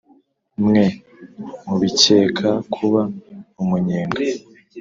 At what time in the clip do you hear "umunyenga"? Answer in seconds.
3.61-4.21